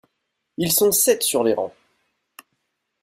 [0.57, 1.75] Ils sont sept sur les rangs.